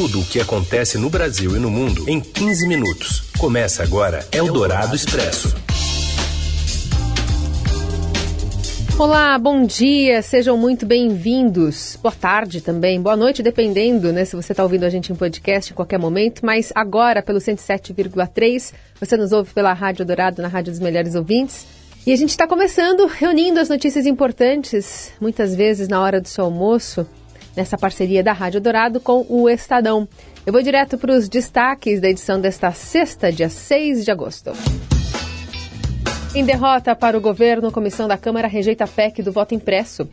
Tudo 0.00 0.20
o 0.20 0.24
que 0.24 0.40
acontece 0.40 0.96
no 0.96 1.10
Brasil 1.10 1.56
e 1.56 1.58
no 1.58 1.68
mundo 1.68 2.08
em 2.08 2.20
15 2.20 2.68
minutos. 2.68 3.32
Começa 3.36 3.82
agora 3.82 4.24
Eldorado 4.30 4.94
Expresso. 4.94 5.52
Olá, 8.96 9.36
bom 9.36 9.66
dia, 9.66 10.22
sejam 10.22 10.56
muito 10.56 10.86
bem-vindos. 10.86 11.98
Boa 12.00 12.14
tarde 12.14 12.60
também, 12.60 13.02
boa 13.02 13.16
noite, 13.16 13.42
dependendo, 13.42 14.12
né, 14.12 14.24
se 14.24 14.36
você 14.36 14.52
está 14.52 14.62
ouvindo 14.62 14.84
a 14.84 14.88
gente 14.88 15.10
em 15.10 15.16
podcast 15.16 15.72
em 15.72 15.74
qualquer 15.74 15.98
momento, 15.98 16.46
mas 16.46 16.70
agora 16.76 17.20
pelo 17.20 17.40
107,3, 17.40 18.72
você 19.00 19.16
nos 19.16 19.32
ouve 19.32 19.52
pela 19.52 19.72
Rádio 19.72 20.06
Dourado, 20.06 20.40
na 20.40 20.46
Rádio 20.46 20.70
dos 20.70 20.80
Melhores 20.80 21.16
Ouvintes. 21.16 21.66
E 22.06 22.12
a 22.12 22.16
gente 22.16 22.30
está 22.30 22.46
começando 22.46 23.04
reunindo 23.04 23.58
as 23.58 23.68
notícias 23.68 24.06
importantes, 24.06 25.10
muitas 25.20 25.56
vezes 25.56 25.88
na 25.88 26.00
hora 26.00 26.20
do 26.20 26.28
seu 26.28 26.44
almoço, 26.44 27.04
nessa 27.58 27.76
parceria 27.76 28.22
da 28.22 28.32
Rádio 28.32 28.60
Dourado 28.60 29.00
com 29.00 29.26
o 29.28 29.48
Estadão. 29.50 30.08
Eu 30.46 30.52
vou 30.52 30.62
direto 30.62 30.96
para 30.96 31.12
os 31.12 31.28
destaques 31.28 32.00
da 32.00 32.08
edição 32.08 32.40
desta 32.40 32.70
sexta, 32.70 33.32
dia 33.32 33.48
6 33.48 34.04
de 34.04 34.12
agosto. 34.12 34.52
Em 36.36 36.44
derrota 36.44 36.94
para 36.94 37.18
o 37.18 37.20
governo, 37.20 37.66
a 37.66 37.72
comissão 37.72 38.06
da 38.06 38.16
Câmara 38.16 38.46
rejeita 38.46 38.84
a 38.84 38.86
PEC 38.86 39.24
do 39.24 39.32
voto 39.32 39.56
impresso. 39.56 40.08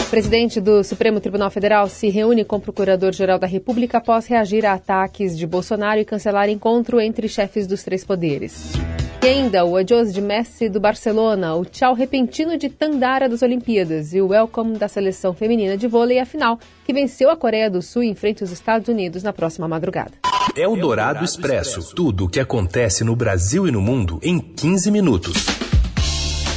O 0.00 0.04
presidente 0.08 0.62
do 0.62 0.82
Supremo 0.82 1.20
Tribunal 1.20 1.50
Federal 1.50 1.86
se 1.88 2.08
reúne 2.08 2.42
com 2.42 2.56
o 2.56 2.60
Procurador-Geral 2.60 3.38
da 3.38 3.46
República 3.46 3.98
após 3.98 4.26
reagir 4.26 4.64
a 4.64 4.72
ataques 4.72 5.36
de 5.36 5.46
Bolsonaro 5.46 6.00
e 6.00 6.06
cancelar 6.06 6.48
encontro 6.48 6.98
entre 6.98 7.28
chefes 7.28 7.66
dos 7.66 7.82
três 7.82 8.02
poderes. 8.02 8.72
E 9.20 9.26
ainda 9.26 9.64
o 9.64 9.76
adiós 9.76 10.14
de 10.14 10.20
Messi 10.20 10.68
do 10.68 10.78
Barcelona, 10.78 11.56
o 11.56 11.64
tchau 11.64 11.92
repentino 11.92 12.56
de 12.56 12.68
Tandara 12.68 13.28
das 13.28 13.42
Olimpíadas 13.42 14.14
e 14.14 14.20
o 14.20 14.28
welcome 14.28 14.78
da 14.78 14.86
seleção 14.86 15.34
feminina 15.34 15.76
de 15.76 15.88
vôlei 15.88 16.20
à 16.20 16.24
final, 16.24 16.58
que 16.86 16.92
venceu 16.92 17.28
a 17.28 17.36
Coreia 17.36 17.68
do 17.68 17.82
Sul 17.82 18.04
em 18.04 18.14
frente 18.14 18.44
aos 18.44 18.52
Estados 18.52 18.86
Unidos 18.86 19.24
na 19.24 19.32
próxima 19.32 19.66
madrugada. 19.66 20.12
É 20.56 20.68
o 20.68 20.76
Dourado 20.76 21.24
Expresso. 21.24 21.94
Tudo 21.96 22.26
o 22.26 22.28
que 22.28 22.38
acontece 22.38 23.02
no 23.02 23.16
Brasil 23.16 23.66
e 23.66 23.72
no 23.72 23.80
mundo 23.80 24.20
em 24.22 24.38
15 24.38 24.90
minutos. 24.92 25.46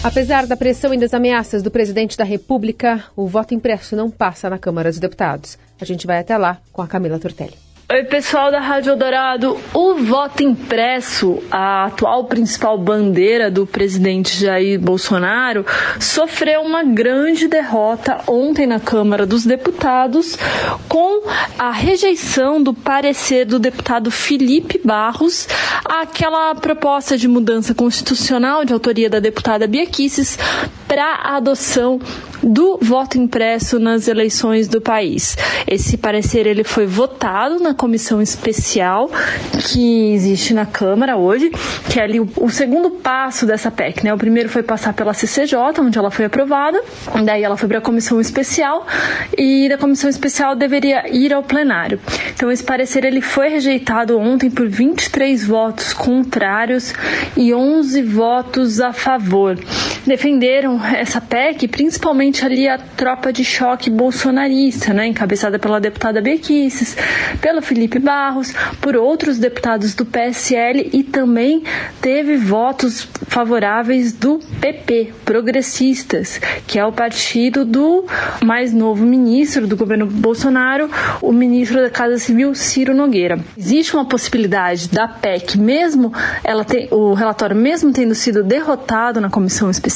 Apesar 0.03 0.45
da 0.45 0.55
pressão 0.55 0.93
e 0.93 0.99
das 0.99 1.15
ameaças 1.15 1.63
do 1.63 1.71
presidente 1.71 2.15
da 2.15 2.23
República, 2.23 3.03
o 3.15 3.27
voto 3.27 3.55
impresso 3.55 3.95
não 3.95 4.09
passa 4.11 4.49
na 4.49 4.59
Câmara 4.59 4.89
dos 4.89 4.99
Deputados. 4.99 5.57
A 5.79 5.85
gente 5.85 6.05
vai 6.05 6.19
até 6.19 6.37
lá 6.37 6.59
com 6.71 6.81
a 6.83 6.87
Camila 6.87 7.17
Tortelli. 7.17 7.70
Oi, 7.93 8.05
pessoal 8.05 8.49
da 8.49 8.61
Rádio 8.61 8.95
Dourado. 8.95 9.57
O 9.73 9.95
voto 9.95 10.41
impresso, 10.41 11.43
a 11.51 11.87
atual 11.87 12.23
principal 12.23 12.77
bandeira 12.77 13.51
do 13.51 13.67
presidente 13.67 14.33
Jair 14.39 14.79
Bolsonaro, 14.79 15.65
sofreu 15.99 16.61
uma 16.61 16.85
grande 16.85 17.49
derrota 17.49 18.21
ontem 18.29 18.65
na 18.65 18.79
Câmara 18.79 19.25
dos 19.25 19.45
Deputados 19.45 20.37
com 20.87 21.27
a 21.59 21.69
rejeição 21.71 22.63
do 22.63 22.73
parecer 22.73 23.43
do 23.43 23.59
deputado 23.59 24.09
Felipe 24.09 24.79
Barros 24.81 25.45
àquela 25.83 26.55
proposta 26.55 27.17
de 27.17 27.27
mudança 27.27 27.75
constitucional 27.75 28.63
de 28.63 28.71
autoria 28.71 29.09
da 29.09 29.19
deputada 29.19 29.67
Bia 29.67 29.85
Kicis 29.85 30.39
para 30.87 31.03
a 31.03 31.35
adoção 31.35 31.99
do 32.43 32.77
voto 32.81 33.17
impresso 33.17 33.79
nas 33.79 34.07
eleições 34.07 34.67
do 34.67 34.81
país. 34.81 35.37
Esse 35.67 35.97
parecer 35.97 36.45
ele 36.47 36.63
foi 36.63 36.85
votado 36.85 37.59
na 37.59 37.73
comissão 37.73 38.21
especial 38.21 39.09
que 39.69 40.13
existe 40.13 40.53
na 40.53 40.65
Câmara 40.65 41.17
hoje, 41.17 41.51
que 41.89 41.99
é 41.99 42.03
ali 42.03 42.19
o, 42.19 42.49
segundo 42.49 42.89
passo 42.89 43.45
dessa 43.45 43.69
PEC, 43.71 44.03
né? 44.03 44.13
O 44.13 44.17
primeiro 44.17 44.49
foi 44.49 44.63
passar 44.63 44.93
pela 44.93 45.13
CCJ, 45.13 45.55
onde 45.79 45.97
ela 45.97 46.11
foi 46.11 46.25
aprovada, 46.25 46.81
daí 47.23 47.43
ela 47.43 47.57
foi 47.57 47.67
para 47.67 47.77
a 47.77 47.81
comissão 47.81 48.19
especial 48.19 48.85
e 49.37 49.67
da 49.69 49.77
comissão 49.77 50.09
especial 50.09 50.55
deveria 50.55 51.09
ir 51.13 51.33
ao 51.33 51.43
plenário. 51.43 51.99
Então 52.33 52.51
esse 52.51 52.63
parecer 52.63 53.03
ele 53.05 53.21
foi 53.21 53.49
rejeitado 53.49 54.17
ontem 54.17 54.49
por 54.49 54.67
23 54.67 55.45
votos 55.45 55.93
contrários 55.93 56.93
e 57.37 57.53
11 57.53 58.01
votos 58.03 58.79
a 58.79 58.93
favor. 58.93 59.57
Defenderam 60.05 60.83
essa 60.83 61.21
PEC 61.21 61.67
principalmente 61.67 62.45
ali 62.45 62.67
a 62.67 62.77
tropa 62.77 63.31
de 63.31 63.43
choque 63.43 63.89
bolsonarista, 63.89 64.93
né, 64.93 65.07
encabeçada 65.07 65.59
pela 65.59 65.79
deputada 65.79 66.21
Bequices, 66.21 66.95
pelo 67.39 67.61
Felipe 67.61 67.99
Barros, 67.99 68.53
por 68.81 68.95
outros 68.95 69.37
deputados 69.37 69.93
do 69.93 70.05
PSL 70.05 70.89
e 70.91 71.03
também 71.03 71.63
teve 72.01 72.35
votos 72.37 73.07
favoráveis 73.27 74.11
do 74.13 74.39
PP, 74.59 75.13
progressistas, 75.23 76.39
que 76.67 76.79
é 76.79 76.85
o 76.85 76.91
partido 76.91 77.63
do 77.63 78.05
mais 78.43 78.73
novo 78.73 79.05
ministro 79.05 79.67
do 79.67 79.77
governo 79.77 80.05
Bolsonaro, 80.05 80.89
o 81.21 81.31
ministro 81.31 81.79
da 81.81 81.89
Casa 81.89 82.17
Civil, 82.17 82.53
Ciro 82.55 82.93
Nogueira. 82.93 83.39
Existe 83.57 83.93
uma 83.95 84.05
possibilidade 84.05 84.89
da 84.89 85.07
PEC, 85.07 85.57
mesmo 85.57 86.13
ela 86.43 86.65
tem, 86.65 86.87
o 86.91 87.13
relatório 87.13 87.55
mesmo 87.55 87.91
tendo 87.93 88.15
sido 88.15 88.43
derrotado 88.43 89.21
na 89.21 89.29
comissão 89.29 89.69
especial, 89.69 89.90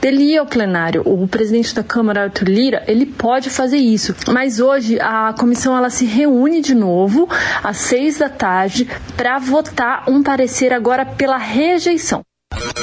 dele 0.00 0.32
ir 0.32 0.38
ao 0.38 0.46
plenário. 0.46 1.02
O 1.04 1.26
presidente 1.26 1.56
presidente 1.56 1.74
da 1.74 1.82
Câmara, 1.82 2.24
Arthur 2.24 2.48
Lira, 2.48 2.84
ele 2.86 3.06
pode 3.06 3.50
fazer 3.50 3.78
isso. 3.78 4.14
Mas 4.28 4.60
hoje 4.60 4.98
a 5.00 5.34
comissão 5.38 5.76
ela 5.76 5.90
se 5.90 6.04
reúne 6.04 6.60
de 6.60 6.74
novo 6.74 7.28
às 7.62 7.78
seis 7.78 8.18
da 8.18 8.28
tarde 8.28 8.86
para 9.16 9.38
votar 9.38 10.04
um 10.08 10.22
parecer 10.22 10.72
agora 10.72 11.06
pela 11.06 11.36
rejeição. 11.36 12.22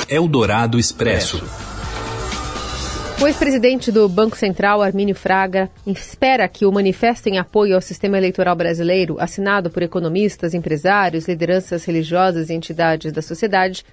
Eldorado 0.09 0.79
Expresso. 0.79 1.43
O 3.21 3.27
ex-presidente 3.27 3.91
do 3.91 4.09
Banco 4.09 4.35
Central, 4.35 4.81
Armínio 4.81 5.15
Fraga, 5.15 5.69
espera 5.85 6.47
que 6.47 6.65
o 6.65 6.71
manifesto 6.71 7.29
em 7.29 7.37
apoio 7.37 7.75
ao 7.75 7.81
sistema 7.81 8.17
eleitoral 8.17 8.55
brasileiro, 8.55 9.17
assinado 9.19 9.69
por 9.69 9.81
economistas, 9.81 10.53
empresários, 10.53 11.27
lideranças 11.27 11.85
religiosas 11.85 12.49
e 12.49 12.53
entidades 12.53 13.13
da 13.13 13.21
sociedade, 13.21 13.85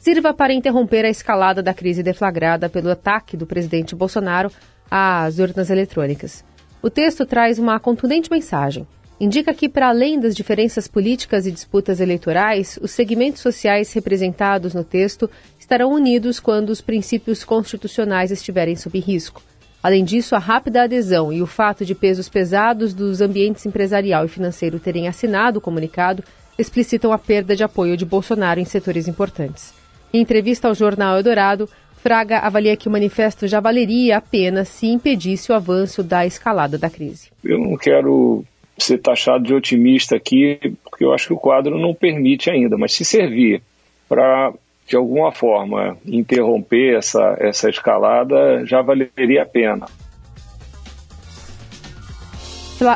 sirva 0.00 0.32
para 0.32 0.54
interromper 0.54 1.04
a 1.04 1.10
escalada 1.10 1.62
da 1.62 1.74
crise 1.74 2.02
deflagrada 2.02 2.70
pelo 2.70 2.90
ataque 2.90 3.36
do 3.36 3.46
presidente 3.46 3.94
Bolsonaro 3.94 4.50
às 4.90 5.38
urnas 5.38 5.68
eletrônicas. 5.68 6.42
O 6.82 6.88
texto 6.88 7.26
traz 7.26 7.58
uma 7.58 7.78
contundente 7.78 8.30
mensagem. 8.30 8.86
Indica 9.20 9.52
que, 9.52 9.68
para 9.68 9.90
além 9.90 10.18
das 10.18 10.34
diferenças 10.34 10.88
políticas 10.88 11.46
e 11.46 11.52
disputas 11.52 12.00
eleitorais, 12.00 12.78
os 12.80 12.90
segmentos 12.90 13.42
sociais 13.42 13.92
representados 13.92 14.72
no 14.72 14.82
texto 14.82 15.28
estarão 15.58 15.92
unidos 15.92 16.40
quando 16.40 16.70
os 16.70 16.80
princípios 16.80 17.44
constitucionais 17.44 18.30
estiverem 18.30 18.76
sob 18.76 18.98
risco. 18.98 19.42
Além 19.82 20.04
disso, 20.04 20.34
a 20.34 20.38
rápida 20.38 20.84
adesão 20.84 21.30
e 21.30 21.42
o 21.42 21.46
fato 21.46 21.84
de 21.84 21.94
pesos 21.94 22.30
pesados 22.30 22.94
dos 22.94 23.20
ambientes 23.20 23.66
empresarial 23.66 24.24
e 24.24 24.28
financeiro 24.28 24.80
terem 24.80 25.06
assinado 25.06 25.58
o 25.58 25.62
comunicado 25.62 26.24
explicitam 26.58 27.12
a 27.12 27.18
perda 27.18 27.54
de 27.54 27.62
apoio 27.62 27.98
de 27.98 28.06
Bolsonaro 28.06 28.58
em 28.58 28.64
setores 28.64 29.06
importantes. 29.06 29.79
Em 30.12 30.20
entrevista 30.20 30.68
ao 30.68 30.74
jornal 30.74 31.16
Eldorado, 31.16 31.68
Fraga 32.02 32.38
avalia 32.38 32.76
que 32.76 32.88
o 32.88 32.90
manifesto 32.90 33.46
já 33.46 33.60
valeria 33.60 34.16
a 34.16 34.20
pena 34.20 34.64
se 34.64 34.86
impedisse 34.86 35.52
o 35.52 35.54
avanço 35.54 36.02
da 36.02 36.24
escalada 36.24 36.78
da 36.78 36.88
crise. 36.88 37.30
Eu 37.44 37.58
não 37.58 37.76
quero 37.76 38.42
ser 38.78 38.98
taxado 38.98 39.44
de 39.44 39.54
otimista 39.54 40.16
aqui, 40.16 40.58
porque 40.82 41.04
eu 41.04 41.12
acho 41.12 41.28
que 41.28 41.34
o 41.34 41.38
quadro 41.38 41.78
não 41.78 41.94
permite 41.94 42.50
ainda, 42.50 42.78
mas 42.78 42.94
se 42.94 43.04
servir 43.04 43.62
para, 44.08 44.52
de 44.86 44.96
alguma 44.96 45.30
forma, 45.30 45.98
interromper 46.06 46.96
essa, 46.96 47.36
essa 47.38 47.68
escalada, 47.68 48.64
já 48.64 48.80
valeria 48.80 49.42
a 49.42 49.46
pena. 49.46 49.86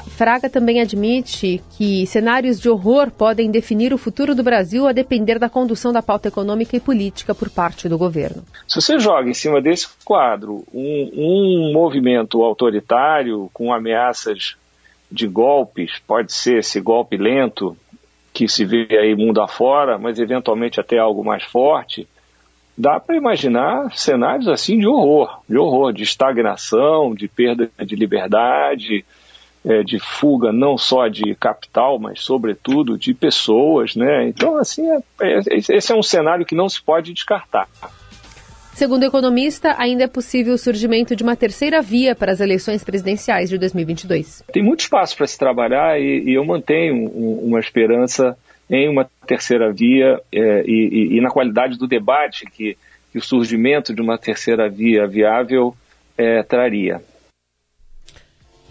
Fraga 0.09 0.49
também 0.49 0.81
admite 0.81 1.63
que 1.77 2.07
cenários 2.07 2.61
de 2.61 2.69
horror 2.69 3.11
podem 3.11 3.51
definir 3.51 3.93
o 3.93 3.99
futuro 3.99 4.35
do 4.35 4.43
Brasil 4.43 4.87
a 4.87 4.93
depender 4.93 5.39
da 5.39 5.49
condução 5.49 5.93
da 5.93 6.03
pauta 6.03 6.29
econômica 6.29 6.77
e 6.77 6.81
política 6.81 7.35
por 7.35 7.51
parte 7.51 7.89
do 7.89 7.99
governo. 7.99 8.43
Se 8.67 8.81
você 8.81 8.99
joga 8.99 9.29
em 9.29 9.35
cima 9.35 9.61
desse 9.61 9.89
quadro 10.05 10.65
um, 10.73 11.11
um 11.15 11.73
movimento 11.73 12.43
autoritário 12.43 13.51
com 13.53 13.73
ameaças 13.73 14.57
de 15.11 15.27
golpes, 15.27 16.01
pode 16.07 16.33
ser 16.33 16.59
esse 16.59 16.81
golpe 16.81 17.17
lento 17.17 17.77
que 18.33 18.49
se 18.49 18.65
vê 18.65 18.89
aí 18.91 19.15
mundo 19.15 19.41
afora, 19.41 19.97
mas 19.99 20.19
eventualmente 20.19 20.81
até 20.81 20.99
algo 20.99 21.25
mais 21.25 21.45
forte, 21.45 22.09
dá 22.77 22.99
para 22.99 23.17
imaginar 23.17 23.97
cenários 23.97 24.49
assim 24.49 24.79
de 24.79 24.89
horror, 24.89 25.41
de 25.49 25.57
horror, 25.57 25.93
de 25.93 26.03
estagnação, 26.03 27.15
de 27.15 27.29
perda 27.29 27.71
de 27.85 27.95
liberdade, 27.95 29.05
é, 29.65 29.83
de 29.83 29.99
fuga 29.99 30.53
não 30.53 30.77
só 30.77 31.09
de 31.09 31.35
capital, 31.35 31.99
mas 31.99 32.21
sobretudo 32.21 32.99
de 32.99 33.15
pessoas, 33.15 33.97
né? 33.97 34.29
Então, 34.29 34.57
assim, 34.59 34.89
é, 34.91 35.03
é, 35.23 35.41
esse 35.57 35.93
é 35.93 35.95
um 35.95 36.03
cenário 36.03 36.45
que 36.45 36.55
não 36.55 36.69
se 36.69 36.83
pode 36.83 37.13
descartar. 37.13 37.69
Segundo 38.75 39.05
o 39.05 39.07
economista, 39.07 39.77
ainda 39.79 40.03
é 40.03 40.09
possível 40.09 40.55
o 40.55 40.59
surgimento 40.59 41.15
de 41.15 41.23
uma 41.23 41.37
terceira 41.37 41.81
via 41.81 42.13
para 42.13 42.33
as 42.33 42.41
eleições 42.41 42.83
presidenciais 42.83 43.49
de 43.49 43.57
2022. 43.57 44.43
Tem 44.53 44.65
muito 44.65 44.81
espaço 44.81 45.17
para 45.17 45.29
se 45.29 45.39
trabalhar 45.39 46.01
e, 46.01 46.25
e 46.27 46.35
eu 46.35 46.45
mantenho 46.45 46.97
um, 46.97 47.41
uma 47.45 47.61
esperança 47.61 48.37
em 48.69 48.89
uma 48.89 49.09
terceira 49.27 49.73
via 49.73 50.21
é, 50.33 50.65
e, 50.67 51.17
e, 51.17 51.21
na 51.21 51.31
qualidade 51.31 51.79
do 51.79 51.87
debate 51.87 52.47
que, 52.47 52.77
que, 53.13 53.19
o 53.19 53.23
surgimento 53.23 53.95
de 53.95 54.03
uma 54.03 54.19
terceira 54.19 54.69
via 54.69 55.07
viável 55.07 55.73
é, 56.19 56.43
traria. 56.43 57.01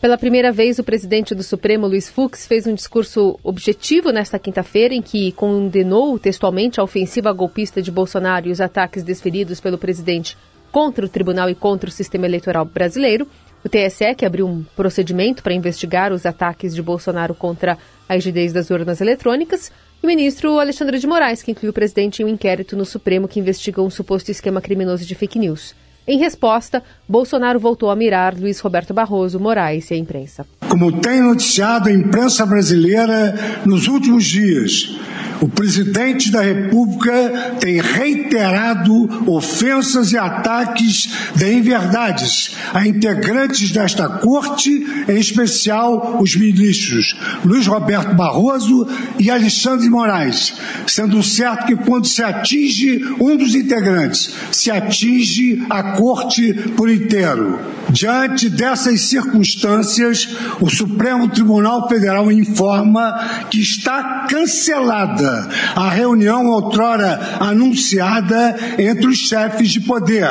Pela 0.04 0.18
primeira 0.18 0.52
vez, 0.52 0.80
o 0.80 0.84
presidente 0.84 1.34
do 1.34 1.42
Supremo, 1.42 1.88
Luiz 1.88 2.10
Fux, 2.10 2.46
fez 2.46 2.68
um 2.68 2.74
discurso 2.74 3.40
objetivo 3.42 4.12
nesta 4.12 4.38
quinta-feira, 4.38 4.94
em 4.94 5.02
que 5.02 5.32
condenou 5.32 6.20
textualmente 6.20 6.78
a 6.78 6.84
ofensiva 6.84 7.32
golpista 7.32 7.82
de 7.82 7.90
Bolsonaro 7.90 8.50
e 8.50 8.52
os 8.52 8.60
ataques 8.60 9.02
desferidos 9.02 9.62
pelo 9.62 9.78
presidente 9.78 10.38
contra 10.74 11.06
o 11.06 11.08
tribunal 11.08 11.50
e 11.50 11.56
contra 11.56 11.90
o 11.90 11.94
sistema 11.94 12.26
eleitoral 12.26 12.66
brasileiro. 12.66 13.26
O 13.64 13.70
TSE, 13.70 14.14
que 14.18 14.26
abriu 14.26 14.46
um 14.46 14.66
procedimento 14.76 15.42
para 15.42 15.54
investigar 15.54 16.12
os 16.12 16.26
ataques 16.26 16.76
de 16.76 16.82
Bolsonaro 16.82 17.34
contra 17.34 17.78
a 18.10 18.14
rigidez 18.14 18.52
das 18.52 18.70
urnas 18.70 19.00
eletrônicas, 19.00 19.72
e 20.02 20.06
o 20.06 20.08
ministro 20.08 20.60
Alexandre 20.60 21.00
de 21.00 21.08
Moraes, 21.08 21.42
que 21.42 21.52
incluiu 21.52 21.72
o 21.72 21.74
presidente 21.74 22.22
em 22.22 22.26
um 22.26 22.28
inquérito 22.28 22.76
no 22.76 22.84
Supremo 22.84 23.26
que 23.26 23.40
investiga 23.40 23.82
um 23.82 23.90
suposto 23.90 24.30
esquema 24.30 24.60
criminoso 24.60 25.06
de 25.06 25.16
fake 25.16 25.40
news. 25.40 25.74
Em 26.06 26.18
resposta, 26.18 26.84
Bolsonaro 27.08 27.60
voltou 27.60 27.90
a 27.90 27.96
mirar 27.96 28.38
Luiz 28.38 28.60
Roberto 28.60 28.94
Barroso, 28.94 29.40
Moraes 29.40 29.90
e 29.90 29.94
a 29.94 29.98
imprensa. 29.98 30.46
Como 30.68 31.00
tem 31.00 31.22
noticiado 31.22 31.88
a 31.88 31.94
imprensa 31.94 32.46
brasileira 32.46 33.34
nos 33.66 33.88
últimos 33.88 34.26
dias, 34.26 34.98
o 35.44 35.50
presidente 35.50 36.32
da 36.32 36.42
República 36.42 37.58
tem 37.60 37.82
reiterado 37.82 39.30
ofensas 39.30 40.14
e 40.14 40.18
ataques 40.18 41.10
de 41.36 41.54
inverdades 41.54 42.56
a 42.74 42.88
integrantes 42.88 43.72
desta 43.72 44.08
corte, 44.08 44.70
em 45.08 45.18
especial 45.18 46.22
os 46.22 46.36
ministros 46.36 47.18
Luiz 47.44 47.68
Roberto 47.68 48.16
Barroso 48.16 48.88
e 49.20 49.30
Alexandre 49.30 49.90
Moraes, 49.90 50.56
sendo 50.88 51.22
certo 51.22 51.66
que 51.66 51.76
quando 51.76 52.08
se 52.08 52.24
atinge 52.24 53.04
um 53.20 53.36
dos 53.36 53.54
integrantes, 53.54 54.34
se 54.52 54.72
atinge 54.72 55.66
a 55.70 55.93
corte 55.96 56.54
por 56.76 56.90
inteiro. 56.90 57.60
Diante 57.90 58.50
dessas 58.50 59.02
circunstâncias, 59.02 60.28
o 60.60 60.70
Supremo 60.70 61.30
Tribunal 61.30 61.88
Federal 61.88 62.32
informa 62.32 63.46
que 63.52 63.60
está 63.60 64.26
cancelada 64.30 65.48
a 65.76 65.90
reunião 65.90 66.48
outrora 66.48 67.38
anunciada 67.40 68.56
entre 68.78 69.08
os 69.08 69.18
chefes 69.18 69.70
de 69.70 69.82
poder, 69.82 70.28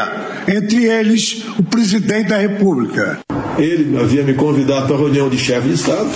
entre 0.49 0.85
eles 0.85 1.45
o 1.59 1.63
presidente 1.63 2.31
da 2.31 2.39
República. 2.39 3.21
Ele 3.59 3.97
havia 3.99 4.25
me 4.25 4.35
convidado 4.35 4.87
para 4.87 4.97
a 4.97 4.99
reunião 4.99 5.29
de 5.29 5.39
chefe 5.39 5.69
de 5.69 5.75
Estado, 5.75 6.11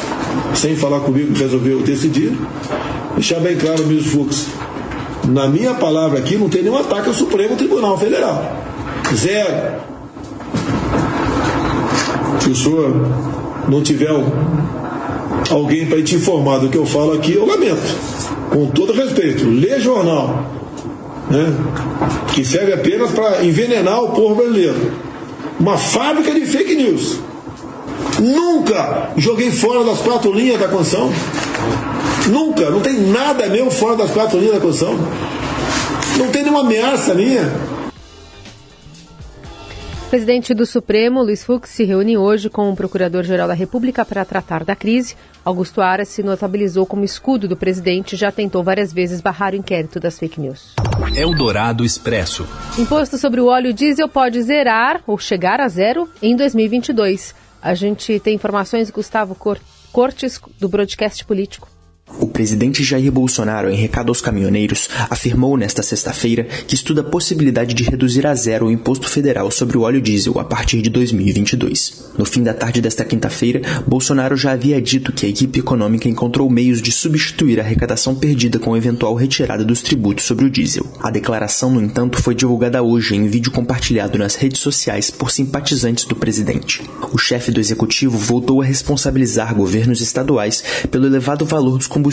sem 0.54 0.74
falar 0.74 1.00
comigo, 1.00 1.36
resolveu 1.38 1.82
decidir. 1.82 2.32
Deixar 3.14 3.40
bem 3.40 3.56
claro, 3.56 3.86
Mills 3.86 4.08
Fux, 4.08 4.46
na 5.28 5.48
minha 5.48 5.74
palavra 5.74 6.18
aqui 6.18 6.36
não 6.36 6.48
tem 6.48 6.62
nenhum 6.62 6.78
ataque 6.78 7.08
ao 7.08 7.14
Supremo 7.14 7.56
Tribunal 7.56 7.98
Federal. 7.98 8.75
Zero. 9.14 9.80
Se 12.40 12.50
o 12.50 12.54
senhor 12.54 12.94
não 13.68 13.82
tiver 13.82 14.10
alguém 15.50 15.86
para 15.86 16.02
te 16.02 16.14
informar 16.16 16.58
do 16.58 16.68
que 16.68 16.78
eu 16.78 16.86
falo 16.86 17.12
aqui, 17.12 17.34
eu 17.34 17.46
lamento. 17.46 17.96
Com 18.50 18.66
todo 18.68 18.92
respeito, 18.92 19.48
lê 19.48 19.80
jornal, 19.80 20.44
né? 21.30 21.54
que 22.32 22.44
serve 22.44 22.72
apenas 22.72 23.10
para 23.12 23.44
envenenar 23.44 24.02
o 24.02 24.10
povo 24.10 24.34
brasileiro. 24.34 24.92
Uma 25.58 25.76
fábrica 25.76 26.32
de 26.32 26.44
fake 26.46 26.76
news. 26.76 27.18
Nunca 28.20 29.10
joguei 29.16 29.50
fora 29.50 29.84
das 29.84 29.98
quatro 30.00 30.32
linhas 30.32 30.60
da 30.60 30.68
Constituição. 30.68 31.10
Nunca. 32.28 32.70
Não 32.70 32.80
tem 32.80 33.00
nada 33.00 33.46
meu 33.48 33.70
fora 33.70 33.96
das 33.96 34.10
quatro 34.10 34.38
linhas 34.38 34.54
da 34.54 34.60
Constituição. 34.60 34.98
Não 36.18 36.28
tem 36.28 36.42
nenhuma 36.42 36.60
ameaça 36.60 37.14
minha. 37.14 37.52
O 40.06 40.08
presidente 40.08 40.54
do 40.54 40.64
Supremo, 40.64 41.20
Luiz 41.20 41.42
Fux, 41.42 41.68
se 41.68 41.82
reúne 41.82 42.16
hoje 42.16 42.48
com 42.48 42.70
o 42.70 42.76
Procurador-Geral 42.76 43.48
da 43.48 43.54
República 43.54 44.04
para 44.04 44.24
tratar 44.24 44.62
da 44.62 44.76
crise. 44.76 45.16
Augusto 45.44 45.80
Aras 45.80 46.06
se 46.06 46.22
notabilizou 46.22 46.86
como 46.86 47.04
escudo 47.04 47.48
do 47.48 47.56
presidente 47.56 48.12
e 48.12 48.16
já 48.16 48.30
tentou 48.30 48.62
várias 48.62 48.92
vezes 48.92 49.20
barrar 49.20 49.52
o 49.52 49.56
inquérito 49.56 49.98
das 49.98 50.16
fake 50.16 50.40
news. 50.40 50.76
Eldorado 51.16 51.84
Expresso. 51.84 52.46
Imposto 52.78 53.18
sobre 53.18 53.40
o 53.40 53.46
óleo 53.46 53.74
diesel 53.74 54.08
pode 54.08 54.40
zerar 54.42 55.02
ou 55.08 55.18
chegar 55.18 55.60
a 55.60 55.66
zero 55.66 56.08
em 56.22 56.36
2022. 56.36 57.34
A 57.60 57.74
gente 57.74 58.20
tem 58.20 58.36
informações, 58.36 58.90
Gustavo 58.90 59.36
Cortes, 59.92 60.40
do 60.60 60.68
Broadcast 60.68 61.24
Político. 61.24 61.75
O 62.18 62.26
presidente 62.26 62.82
Jair 62.82 63.12
Bolsonaro, 63.12 63.70
em 63.70 63.76
recado 63.76 64.08
aos 64.08 64.20
caminhoneiros, 64.20 64.88
afirmou 65.10 65.56
nesta 65.56 65.82
sexta-feira 65.82 66.44
que 66.66 66.74
estuda 66.74 67.02
a 67.02 67.04
possibilidade 67.04 67.74
de 67.74 67.84
reduzir 67.84 68.26
a 68.26 68.34
zero 68.34 68.66
o 68.66 68.70
imposto 68.70 69.08
federal 69.08 69.50
sobre 69.50 69.76
o 69.76 69.82
óleo 69.82 70.00
diesel 70.00 70.38
a 70.38 70.44
partir 70.44 70.80
de 70.80 70.90
2022. 70.90 72.06
No 72.16 72.24
fim 72.24 72.42
da 72.42 72.54
tarde 72.54 72.80
desta 72.80 73.04
quinta-feira, 73.04 73.60
Bolsonaro 73.86 74.36
já 74.36 74.52
havia 74.52 74.80
dito 74.80 75.12
que 75.12 75.26
a 75.26 75.28
equipe 75.28 75.58
econômica 75.60 76.08
encontrou 76.08 76.48
meios 76.48 76.80
de 76.80 76.90
substituir 76.90 77.60
a 77.60 77.62
arrecadação 77.62 78.14
perdida 78.14 78.58
com 78.58 78.74
a 78.74 78.78
eventual 78.78 79.14
retirada 79.14 79.64
dos 79.64 79.82
tributos 79.82 80.24
sobre 80.24 80.46
o 80.46 80.50
diesel. 80.50 80.86
A 81.00 81.10
declaração, 81.10 81.70
no 81.70 81.82
entanto, 81.82 82.20
foi 82.22 82.34
divulgada 82.34 82.82
hoje 82.82 83.14
em 83.14 83.28
vídeo 83.28 83.52
compartilhado 83.52 84.18
nas 84.18 84.34
redes 84.34 84.60
sociais 84.60 85.10
por 85.10 85.30
simpatizantes 85.30 86.04
do 86.06 86.16
presidente. 86.16 86.82
O 87.12 87.18
chefe 87.18 87.50
do 87.50 87.60
executivo 87.60 88.16
voltou 88.16 88.62
a 88.62 88.64
responsabilizar 88.64 89.54
governos 89.54 90.00
estaduais 90.00 90.64
pelo 90.90 91.06
elevado 91.06 91.44
valor 91.44 91.76
dos 91.76 91.86
combustíveis, 91.86 92.05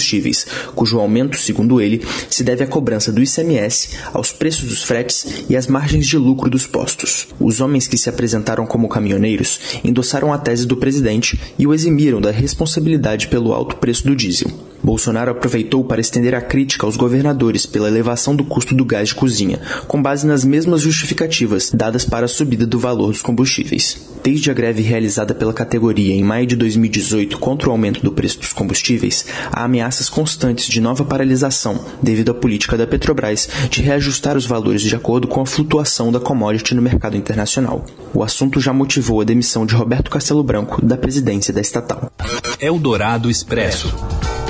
cujo 0.75 1.00
aumento, 1.00 1.38
segundo 1.38 1.81
ele, 1.81 2.01
se 2.30 2.44
deve 2.44 2.63
à 2.63 2.68
cobrança 2.68 3.12
do 3.12 3.22
ICMS, 3.22 3.98
aos 4.13 4.31
preços 4.31 4.69
dos 4.69 4.84
fretes 4.84 5.44
e 5.50 5.56
às 5.56 5.68
margens 5.68 6.07
de 6.07 6.18
lucro 6.18 6.50
dos 6.50 6.66
postos. 6.66 7.28
Os 7.40 7.62
homens 7.62 7.88
que 7.88 7.98
se 7.98 8.10
apresentaram 8.10 8.66
como 8.66 8.90
caminhoneiros 8.90 9.60
endossaram 9.84 10.34
a 10.34 10.38
tese 10.38 10.66
do 10.66 10.78
presidente 10.78 11.40
e 11.57 11.68
o 11.68 11.74
eximiram 11.74 12.19
da 12.19 12.31
responsabilidade 12.31 13.28
pelo 13.28 13.54
alto 13.54 13.75
preço 13.75 14.06
do 14.06 14.16
diesel. 14.16 14.73
Bolsonaro 14.83 15.31
aproveitou 15.31 15.83
para 15.83 16.01
estender 16.01 16.35
a 16.35 16.41
crítica 16.41 16.85
aos 16.85 16.97
governadores 16.97 17.65
pela 17.65 17.88
elevação 17.88 18.35
do 18.35 18.44
custo 18.44 18.75
do 18.75 18.83
gás 18.83 19.09
de 19.09 19.15
cozinha, 19.15 19.59
com 19.88 20.01
base 20.01 20.27
nas 20.27 20.44
mesmas 20.44 20.81
justificativas 20.81 21.71
dadas 21.71 22.03
para 22.03 22.25
a 22.25 22.27
subida 22.30 22.68
do 22.68 22.77
valor 22.77 23.12
dos 23.12 23.21
combustíveis. 23.21 24.12
Desde 24.21 24.51
a 24.51 24.53
greve 24.53 24.81
realizada 24.81 25.33
pela 25.33 25.53
categoria 25.53 26.13
em 26.13 26.24
maio 26.24 26.45
de 26.45 26.56
2018 26.56 27.38
contra 27.39 27.69
o 27.69 27.71
aumento 27.71 28.01
do 28.01 28.12
preço 28.12 28.39
dos 28.39 28.53
combustíveis, 28.53 29.25
há 29.51 29.63
ameaças 29.63 30.09
constantes 30.09 30.68
de 30.68 30.81
nova 30.81 31.06
paralisação 31.06 31.80
devido 32.01 32.31
à 32.31 32.33
política 32.33 32.77
da 32.77 32.88
Petrobras 32.88 33.50
de 33.69 33.81
reajustar 33.81 34.35
os 34.38 34.45
valores 34.45 34.81
de 34.81 34.95
acordo 34.95 35.27
com 35.27 35.41
a 35.41 35.45
flutuação 35.45 36.12
da 36.12 36.19
commodity 36.19 36.75
no 36.75 36.81
mercado 36.81 37.15
internacional. 37.15 37.85
O 38.13 38.24
assunto 38.24 38.59
já 38.59 38.74
motivou 38.74 39.21
a 39.21 39.25
demissão 39.25 39.65
de 39.65 39.75
Roberto 39.75 40.12
Castelo 40.12 40.44
Branco 40.44 40.85
da 40.85 40.97
presidência 40.97 41.53
da 41.53 41.62
estatal. 41.62 42.12
Eldorado 42.59 43.30
Expresso. 43.30 43.94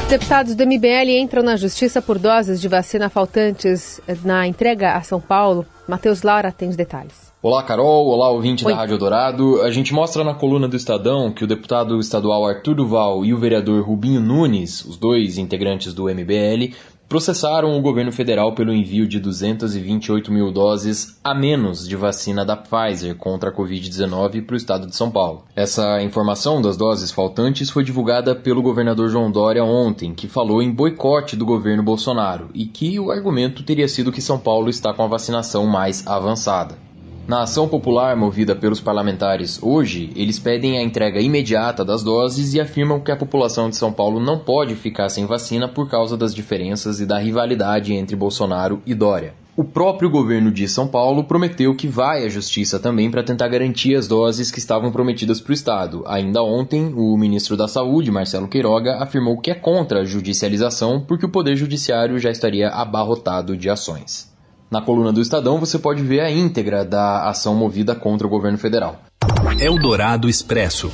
Deputados 0.09 0.53
do 0.53 0.63
MBL 0.65 1.09
entram 1.19 1.41
na 1.41 1.55
justiça 1.55 2.01
por 2.01 2.19
doses 2.19 2.61
de 2.61 2.67
vacina 2.67 3.09
faltantes 3.09 3.99
na 4.23 4.45
entrega 4.47 4.93
a 4.93 5.01
São 5.01 5.19
Paulo. 5.19 5.65
Matheus 5.87 6.21
Laura 6.21 6.51
tem 6.51 6.69
os 6.69 6.75
detalhes. 6.75 7.33
Olá, 7.41 7.61
Carol. 7.61 8.07
Olá, 8.07 8.29
ouvinte 8.29 8.65
Oi. 8.65 8.71
da 8.71 8.79
Rádio 8.79 8.97
Dourado. 8.97 9.61
A 9.63 9.69
gente 9.69 9.93
mostra 9.93 10.23
na 10.23 10.33
coluna 10.33 10.65
do 10.67 10.77
Estadão 10.77 11.29
que 11.29 11.43
o 11.43 11.47
deputado 11.47 11.99
estadual 11.99 12.47
Arthur 12.47 12.75
Duval 12.75 13.25
e 13.25 13.33
o 13.33 13.37
vereador 13.37 13.83
Rubinho 13.83 14.21
Nunes, 14.21 14.85
os 14.85 14.97
dois 14.97 15.37
integrantes 15.37 15.93
do 15.93 16.03
MBL, 16.05 16.73
processaram 17.07 17.77
o 17.77 17.81
governo 17.81 18.11
federal 18.11 18.53
pelo 18.53 18.73
envio 18.73 19.07
de 19.07 19.19
228 19.19 20.31
mil 20.31 20.51
doses 20.51 21.19
a 21.23 21.33
menos 21.33 21.87
de 21.87 21.95
vacina 21.95 22.43
da 22.45 22.55
Pfizer 22.55 23.15
contra 23.15 23.49
a 23.49 23.53
Covid-19 23.53 24.45
para 24.45 24.53
o 24.53 24.57
estado 24.57 24.87
de 24.87 24.95
São 24.95 25.11
Paulo. 25.11 25.43
Essa 25.55 26.01
informação 26.01 26.61
das 26.61 26.77
doses 26.77 27.11
faltantes 27.11 27.69
foi 27.69 27.83
divulgada 27.83 28.35
pelo 28.35 28.61
governador 28.61 29.09
João 29.09 29.31
Dória 29.31 29.63
ontem, 29.63 30.13
que 30.13 30.27
falou 30.27 30.61
em 30.61 30.71
boicote 30.71 31.35
do 31.35 31.45
governo 31.45 31.83
Bolsonaro 31.83 32.49
e 32.53 32.65
que 32.65 32.99
o 32.99 33.11
argumento 33.11 33.63
teria 33.63 33.87
sido 33.87 34.11
que 34.11 34.21
São 34.21 34.39
Paulo 34.39 34.69
está 34.69 34.93
com 34.93 35.03
a 35.03 35.07
vacinação 35.07 35.67
mais 35.67 36.05
avançada. 36.07 36.92
Na 37.25 37.43
ação 37.43 37.69
popular 37.69 38.17
movida 38.17 38.53
pelos 38.53 38.81
parlamentares 38.81 39.57
hoje, 39.63 40.11
eles 40.13 40.39
pedem 40.39 40.77
a 40.77 40.83
entrega 40.83 41.21
imediata 41.21 41.85
das 41.85 42.03
doses 42.03 42.53
e 42.53 42.59
afirmam 42.59 42.99
que 42.99 43.13
a 43.13 43.15
população 43.15 43.69
de 43.69 43.77
São 43.77 43.93
Paulo 43.93 44.19
não 44.19 44.39
pode 44.39 44.75
ficar 44.75 45.07
sem 45.07 45.25
vacina 45.25 45.69
por 45.69 45.89
causa 45.89 46.17
das 46.17 46.35
diferenças 46.35 46.99
e 46.99 47.05
da 47.05 47.17
rivalidade 47.17 47.93
entre 47.93 48.13
Bolsonaro 48.13 48.81
e 48.85 48.93
Dória. 48.93 49.33
O 49.55 49.63
próprio 49.63 50.09
governo 50.09 50.51
de 50.51 50.67
São 50.67 50.85
Paulo 50.85 51.23
prometeu 51.23 51.73
que 51.75 51.87
vai 51.87 52.25
à 52.25 52.29
justiça 52.29 52.77
também 52.77 53.09
para 53.09 53.23
tentar 53.23 53.47
garantir 53.47 53.95
as 53.95 54.05
doses 54.05 54.51
que 54.51 54.59
estavam 54.59 54.91
prometidas 54.91 55.39
para 55.39 55.51
o 55.51 55.53
Estado. 55.53 56.03
Ainda 56.07 56.43
ontem, 56.43 56.91
o 56.93 57.15
ministro 57.15 57.55
da 57.55 57.69
Saúde, 57.69 58.11
Marcelo 58.11 58.49
Queiroga, 58.49 58.97
afirmou 59.01 59.39
que 59.39 59.51
é 59.51 59.55
contra 59.55 60.01
a 60.01 60.05
judicialização 60.05 60.99
porque 60.99 61.25
o 61.25 61.31
Poder 61.31 61.55
Judiciário 61.55 62.19
já 62.19 62.31
estaria 62.31 62.67
abarrotado 62.67 63.55
de 63.55 63.69
ações. 63.69 64.32
Na 64.73 64.81
coluna 64.81 65.13
do 65.13 65.21
Estadão 65.21 65.59
você 65.59 65.77
pode 65.77 66.01
ver 66.01 66.21
a 66.21 66.31
íntegra 66.31 66.83
da 66.83 67.29
ação 67.29 67.53
movida 67.53 67.93
contra 67.93 68.25
o 68.25 68.29
governo 68.29 68.57
federal. 68.57 69.03
Eldorado 69.61 70.27
Expresso. 70.27 70.91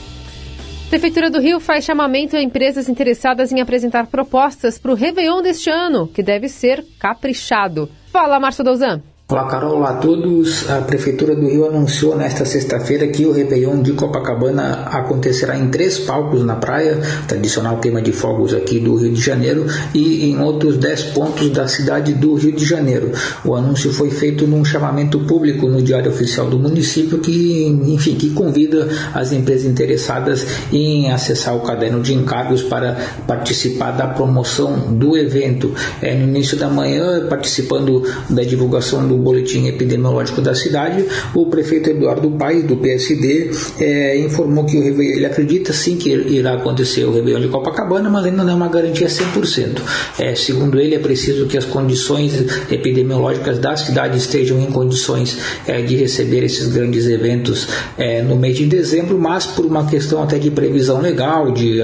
Prefeitura 0.90 1.30
do 1.30 1.40
Rio 1.40 1.62
faz 1.62 1.86
chamamento 1.86 2.36
a 2.36 2.42
empresas 2.42 2.90
interessadas 2.90 3.54
em 3.54 3.62
apresentar 3.62 4.08
propostas 4.08 4.78
para 4.78 4.92
o 4.92 4.96
Réveillon 4.96 5.42
deste 5.42 5.70
ano, 5.70 6.10
que 6.10 6.22
deve 6.22 6.50
ser 6.50 6.86
caprichado. 7.00 7.90
Fala, 8.12 8.38
Márcio 8.38 8.66
Douzan. 8.66 9.02
Olá, 9.32 9.46
Carol. 9.46 9.76
Olá 9.76 9.92
a 9.92 9.94
todos. 9.98 10.68
A 10.72 10.82
Prefeitura 10.82 11.36
do 11.36 11.48
Rio 11.48 11.68
anunciou 11.68 12.18
nesta 12.18 12.44
sexta-feira 12.46 13.08
que 13.10 13.28
o 13.28 13.32
Réveillon 13.32 13.80
de 13.80 13.94
Copacabana 13.94 14.86
acontecerá 14.86 15.56
em 15.56 15.68
três 15.68 16.00
palcos 16.00 16.44
na 16.44 16.56
praia, 16.56 17.00
tradicional 17.28 17.78
queima 17.78 18.02
de 18.02 18.12
fogos 18.12 18.56
aqui 18.56 18.80
do 18.80 18.96
Rio 18.96 19.14
de 19.14 19.22
Janeiro, 19.22 19.68
e 19.94 20.32
em 20.32 20.42
outros 20.42 20.78
dez 20.78 21.04
pontos 21.04 21.52
da 21.52 21.68
cidade 21.68 22.16
do 22.16 22.34
Rio 22.34 22.54
de 22.54 22.66
Janeiro. 22.66 23.12
O 23.46 23.54
anúncio 23.54 23.94
foi 23.94 24.10
feito 24.10 24.48
num 24.48 24.66
chamamento 24.66 25.20
público 25.20 25.68
no 25.68 25.80
Diário 25.80 26.10
Oficial 26.10 26.50
do 26.50 26.58
município 26.58 27.20
que, 27.20 27.68
enfim, 27.86 28.16
que 28.16 28.32
convida 28.32 28.90
as 29.14 29.32
empresas 29.32 29.68
interessadas 29.68 30.44
em 30.74 31.12
acessar 31.12 31.56
o 31.56 31.60
caderno 31.60 32.02
de 32.02 32.16
encargos 32.16 32.64
para 32.64 32.98
participar 33.28 33.92
da 33.92 34.08
promoção 34.08 34.92
do 34.92 35.16
evento. 35.16 35.72
É, 36.02 36.16
no 36.16 36.24
início 36.24 36.58
da 36.58 36.68
manhã, 36.68 37.28
participando 37.28 38.02
da 38.28 38.42
divulgação 38.42 39.08
do 39.08 39.19
boletim 39.20 39.68
epidemiológico 39.68 40.42
da 40.42 40.56
cidade, 40.56 41.06
o 41.34 41.46
prefeito 41.48 41.90
Eduardo 41.90 42.30
Paes, 42.32 42.64
do 42.64 42.78
PSD, 42.78 43.52
é, 43.80 44.18
informou 44.18 44.66
que 44.66 44.78
o 44.78 45.02
ele 45.02 45.26
acredita 45.26 45.74
sim 45.74 45.98
que 45.98 46.10
irá 46.10 46.54
acontecer 46.54 47.06
o 47.06 47.14
Réveillon 47.14 47.42
de 47.42 47.48
Copacabana, 47.48 48.10
mas 48.10 48.26
ainda 48.26 48.44
não 48.44 48.52
é 48.52 48.56
uma 48.56 48.68
garantia 48.68 49.08
100%. 49.08 49.82
É, 50.18 50.36
segundo 50.36 50.80
ele, 50.80 50.96
é 50.96 51.00
preciso 51.00 51.48
que 51.48 51.58
as 51.58 51.66
condições 51.66 52.34
epidemiológicas 52.72 53.60
da 53.60 53.76
cidade 53.76 54.18
estejam 54.18 54.60
em 54.62 54.68
condições 54.68 55.38
é, 55.68 55.82
de 55.82 55.96
receber 55.96 56.44
esses 56.44 56.68
grandes 56.68 57.08
eventos 57.08 57.68
é, 57.98 58.22
no 58.22 58.36
mês 58.36 58.58
de 58.58 58.66
dezembro, 58.66 59.18
mas 59.20 59.46
por 59.46 59.66
uma 59.66 59.86
questão 59.86 60.22
até 60.24 60.38
de 60.38 60.52
previsão 60.52 61.02
legal, 61.02 61.52
de, 61.52 61.80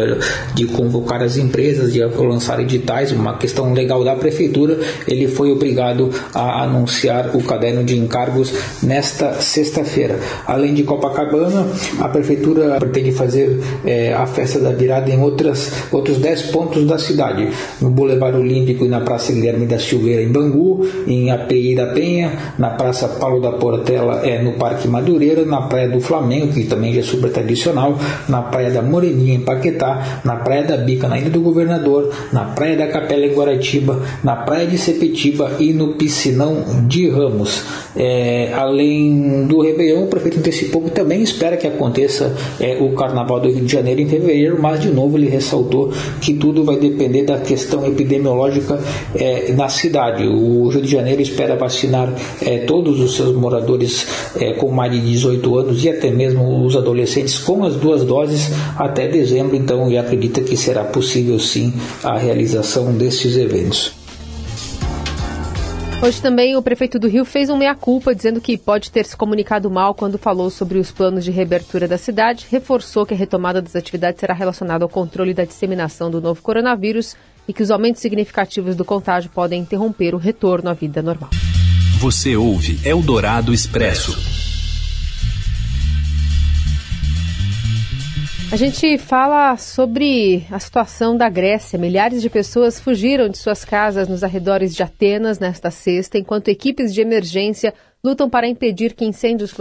de 0.54 0.65
convocar 0.65 1.22
as 1.22 1.38
empresas, 1.38 1.94
de 1.94 2.04
lançar 2.04 2.60
editais, 2.60 3.12
uma 3.12 3.38
questão 3.38 3.74
legal 3.74 4.04
da 4.04 4.15
prefeitura, 4.15 4.80
ele 5.08 5.27
foi 5.27 5.51
obrigado 5.51 6.10
a 6.34 6.63
anunciar 6.63 7.25
o 7.34 7.44
caderno 7.44 7.84
de 7.84 7.98
encargos 7.98 8.53
nesta 8.82 9.34
sexta-feira. 9.41 10.20
Além 10.46 10.74
de 10.74 10.84
Copacabana, 10.84 11.67
a 12.00 12.08
Prefeitura 12.10 12.77
pretende 12.79 13.12
fazer 13.12 13.60
é, 13.86 14.13
a 14.13 14.25
festa 14.25 14.60
da 14.60 14.72
virada 14.72 15.10
em 15.10 15.22
outras, 15.22 15.72
outros 15.91 16.17
10 16.17 16.44
pontos 16.44 16.86
da 16.86 16.98
cidade, 16.98 17.50
no 17.82 17.89
Boulevard 17.89 18.38
Olímpico 18.38 18.86
e 18.86 18.88
na 18.88 19.01
Praça 19.01 19.32
Guilherme 19.34 19.65
da 19.65 19.79
Silveira, 19.79 20.22
em 20.22 20.32
Bangu, 20.32 20.86
em 21.08 21.32
API 21.32 21.75
da 21.75 21.88
Penha, 21.88 22.32
na 22.58 22.70
Praça 22.72 23.08
Paulo 23.08 23.41
da 23.41 23.51
Portela, 23.53 24.22
é, 24.25 24.41
no 24.41 24.53
Parque 24.53 24.88
Madureira, 24.88 25.46
na 25.46 25.63
Praia 25.63 25.89
do 25.89 26.00
Flamengo, 26.00 26.53
que 26.53 26.63
também 26.65 26.94
já 26.94 27.00
é 27.00 27.03
super 27.03 27.32
tradicional, 27.32 27.98
na 28.27 28.41
Praia 28.41 28.72
da 28.72 28.82
Moreninha, 28.82 29.36
em 29.36 29.41
Paquetá, 29.41 30.22
na 30.24 30.36
Praia 30.38 30.63
da 30.63 30.77
Bica, 30.77 31.08
na 31.08 31.17
Ilha 31.17 31.29
do 31.29 31.41
Governador, 31.41 32.12
na 32.32 32.46
Praia 32.46 32.77
da 32.77 32.88
Capela, 32.88 33.25
em 33.25 33.34
Guaratiba, 33.34 34.01
na 34.24 34.36
Praia 34.36 34.67
de 34.67 34.77
Sepetiba 34.77 35.51
e 35.60 35.74
no 35.74 35.94
Piscinão 35.94 36.63
de 36.88 37.10
Ramos. 37.15 37.63
É, 37.95 38.51
além 38.53 39.45
do 39.48 39.62
Réveillon, 39.62 40.03
o 40.03 40.07
prefeito 40.07 40.39
antecipou 40.39 40.81
que 40.81 40.91
também 40.91 41.22
espera 41.22 41.55
que 41.55 41.65
aconteça 41.65 42.36
é, 42.60 42.77
o 42.81 42.91
Carnaval 42.91 43.39
do 43.39 43.50
Rio 43.50 43.65
de 43.65 43.72
Janeiro 43.72 44.01
em 44.01 44.07
fevereiro, 44.07 44.57
mas 44.62 44.81
de 44.81 44.89
novo 44.89 45.17
ele 45.17 45.29
ressaltou 45.29 45.91
que 46.19 46.34
tudo 46.34 46.63
vai 46.63 46.77
depender 46.77 47.24
da 47.24 47.39
questão 47.39 47.86
epidemiológica 47.86 48.79
é, 49.15 49.53
na 49.53 49.69
cidade. 49.69 50.27
O 50.27 50.67
Rio 50.67 50.81
de 50.81 50.91
Janeiro 50.91 51.22
espera 51.22 51.55
vacinar 51.55 52.13
é, 52.41 52.60
todos 52.60 53.00
os 53.00 53.15
seus 53.15 53.36
moradores 53.36 54.05
é, 54.39 54.53
com 54.53 54.69
mais 54.69 54.91
de 54.91 55.00
18 55.00 55.57
anos 55.57 55.84
e 55.84 55.89
até 55.89 56.12
mesmo 56.12 56.65
os 56.65 56.75
adolescentes 56.75 57.39
com 57.39 57.63
as 57.63 57.75
duas 57.75 58.03
doses 58.03 58.51
até 58.77 59.07
dezembro, 59.07 59.55
então 59.55 59.88
ele 59.88 59.98
acredita 59.98 60.41
que 60.41 60.57
será 60.57 60.84
possível 60.84 61.39
sim 61.39 61.74
a 62.03 62.17
realização 62.17 62.93
desses 62.93 63.38
eventos. 63.38 63.94
Hoje 66.03 66.21
também 66.21 66.55
o 66.55 66.61
prefeito 66.61 66.99
do 66.99 67.07
Rio 67.07 67.25
fez 67.25 67.49
um 67.49 67.57
meia-culpa, 67.57 68.13
dizendo 68.13 68.41
que 68.41 68.57
pode 68.57 68.91
ter 68.91 69.05
se 69.05 69.15
comunicado 69.15 69.71
mal 69.71 69.95
quando 69.95 70.17
falou 70.17 70.49
sobre 70.49 70.77
os 70.77 70.91
planos 70.91 71.23
de 71.23 71.31
reabertura 71.31 71.87
da 71.87 71.97
cidade, 71.97 72.45
reforçou 72.51 73.05
que 73.05 73.13
a 73.13 73.17
retomada 73.17 73.61
das 73.61 73.75
atividades 73.75 74.19
será 74.19 74.33
relacionada 74.33 74.83
ao 74.83 74.89
controle 74.89 75.33
da 75.33 75.45
disseminação 75.45 76.11
do 76.11 76.21
novo 76.21 76.41
coronavírus 76.41 77.15
e 77.47 77.53
que 77.53 77.63
os 77.63 77.71
aumentos 77.71 78.01
significativos 78.01 78.75
do 78.75 78.85
contágio 78.85 79.31
podem 79.33 79.61
interromper 79.61 80.13
o 80.13 80.19
retorno 80.19 80.69
à 80.69 80.73
vida 80.73 81.01
normal. 81.01 81.29
Você 81.99 82.35
ouve 82.35 82.79
Eldorado 82.87 83.53
Expresso. 83.53 84.54
A 88.51 88.57
gente 88.57 88.97
fala 88.99 89.57
sobre 89.57 90.45
a 90.51 90.59
situação 90.59 91.17
da 91.17 91.27
Grécia. 91.27 91.79
Milhares 91.79 92.21
de 92.21 92.29
pessoas 92.29 92.79
fugiram 92.79 93.27
de 93.27 93.39
suas 93.39 93.65
casas 93.65 94.07
nos 94.07 94.23
arredores 94.23 94.75
de 94.75 94.83
Atenas 94.83 95.39
nesta 95.39 95.71
sexta, 95.71 96.19
enquanto 96.19 96.49
equipes 96.49 96.93
de 96.93 97.01
emergência 97.01 97.73
lutam 98.03 98.29
para 98.29 98.47
impedir 98.47 98.93
que 98.93 99.03
incêndios 99.03 99.53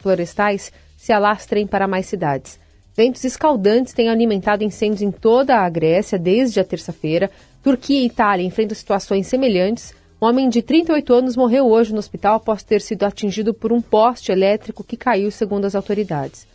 florestais 0.00 0.72
se 0.96 1.12
alastrem 1.12 1.66
para 1.66 1.86
mais 1.86 2.06
cidades. 2.06 2.58
Ventos 2.96 3.22
escaldantes 3.22 3.92
têm 3.92 4.08
alimentado 4.08 4.64
incêndios 4.64 5.02
em 5.02 5.10
toda 5.10 5.58
a 5.58 5.68
Grécia 5.68 6.18
desde 6.18 6.58
a 6.58 6.64
terça-feira. 6.64 7.30
Turquia 7.62 8.00
e 8.00 8.06
Itália 8.06 8.46
enfrentam 8.46 8.74
situações 8.74 9.26
semelhantes. 9.26 9.94
Um 10.20 10.26
homem 10.26 10.48
de 10.48 10.62
38 10.62 11.12
anos 11.12 11.36
morreu 11.36 11.66
hoje 11.66 11.92
no 11.92 11.98
hospital 11.98 12.36
após 12.36 12.62
ter 12.62 12.80
sido 12.80 13.04
atingido 13.04 13.52
por 13.52 13.72
um 13.72 13.82
poste 13.82 14.32
elétrico 14.32 14.82
que 14.82 14.96
caiu, 14.96 15.30
segundo 15.30 15.66
as 15.66 15.74
autoridades. 15.74 16.50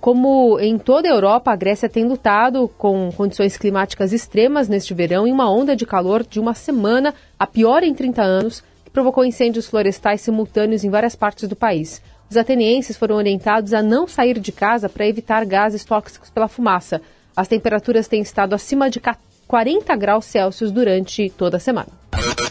Como 0.00 0.58
em 0.60 0.78
toda 0.78 1.08
a 1.08 1.12
Europa, 1.12 1.50
a 1.50 1.56
Grécia 1.56 1.88
tem 1.88 2.04
lutado 2.04 2.68
com 2.78 3.10
condições 3.16 3.56
climáticas 3.56 4.12
extremas 4.12 4.68
neste 4.68 4.94
verão 4.94 5.26
e 5.26 5.32
uma 5.32 5.50
onda 5.50 5.74
de 5.74 5.86
calor 5.86 6.24
de 6.24 6.38
uma 6.38 6.54
semana, 6.54 7.14
a 7.38 7.46
pior 7.46 7.82
em 7.82 7.94
30 7.94 8.22
anos, 8.22 8.62
que 8.84 8.90
provocou 8.90 9.24
incêndios 9.24 9.66
florestais 9.66 10.20
simultâneos 10.20 10.84
em 10.84 10.90
várias 10.90 11.16
partes 11.16 11.48
do 11.48 11.56
país. 11.56 12.00
Os 12.30 12.36
atenienses 12.36 12.96
foram 12.96 13.16
orientados 13.16 13.72
a 13.72 13.82
não 13.82 14.06
sair 14.06 14.38
de 14.38 14.52
casa 14.52 14.88
para 14.88 15.06
evitar 15.06 15.44
gases 15.44 15.84
tóxicos 15.84 16.30
pela 16.30 16.48
fumaça. 16.48 17.00
As 17.36 17.48
temperaturas 17.48 18.08
têm 18.08 18.22
estado 18.22 18.54
acima 18.54 18.90
de 18.90 19.00
40 19.46 19.94
graus 19.96 20.24
Celsius 20.24 20.70
durante 20.70 21.30
toda 21.30 21.56
a 21.56 21.60
semana. 21.60 21.88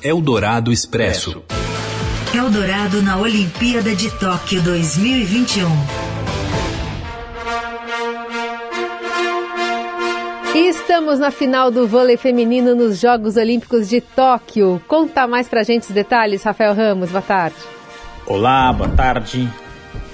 Eldorado 0.04 0.72
Expresso. 0.72 1.44
Eldorado 2.34 3.02
na 3.02 3.18
Olimpíada 3.18 3.96
de 3.96 4.12
Tóquio 4.20 4.62
2021. 4.62 6.05
E 10.56 10.70
estamos 10.70 11.20
na 11.20 11.32
final 11.32 11.70
do 11.70 11.86
vôlei 11.86 12.16
feminino 12.16 12.74
nos 12.74 13.02
Jogos 13.02 13.36
Olímpicos 13.36 13.90
de 13.90 14.00
Tóquio. 14.00 14.82
Conta 14.88 15.28
mais 15.28 15.50
pra 15.50 15.64
gente 15.64 15.84
os 15.84 15.90
detalhes, 15.90 16.44
Rafael 16.44 16.74
Ramos. 16.74 17.12
Boa 17.12 17.22
tarde. 17.22 17.58
Olá, 18.26 18.72
boa 18.72 18.90
tarde. 18.90 19.50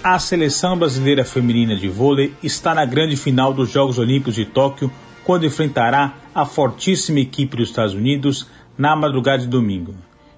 A 0.03 0.17
seleção 0.17 0.75
brasileira 0.75 1.23
feminina 1.23 1.75
de 1.75 1.87
vôlei 1.87 2.33
está 2.41 2.73
na 2.73 2.83
grande 2.85 3.15
final 3.15 3.53
dos 3.53 3.69
Jogos 3.69 3.99
Olímpicos 3.99 4.33
de 4.33 4.45
Tóquio, 4.45 4.91
quando 5.23 5.45
enfrentará 5.45 6.15
a 6.33 6.43
fortíssima 6.43 7.19
equipe 7.19 7.55
dos 7.55 7.69
Estados 7.69 7.93
Unidos 7.93 8.47
na 8.75 8.95
madrugada 8.95 9.43
de 9.43 9.47
domingo. 9.47 9.93